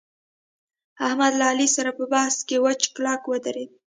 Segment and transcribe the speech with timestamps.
[1.07, 3.67] احمد له علي سره په بحث کې وچ کلک ودرېدل